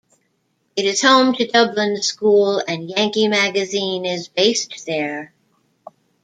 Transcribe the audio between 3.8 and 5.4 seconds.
is based there.